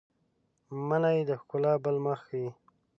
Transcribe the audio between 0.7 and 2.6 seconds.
منی د ښکلا بل مخ ښيي